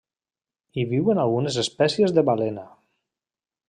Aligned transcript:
Hi 0.75 0.85
viuen 0.93 1.23
algunes 1.25 1.61
espècies 1.67 2.19
de 2.19 2.27
balena. 2.33 2.69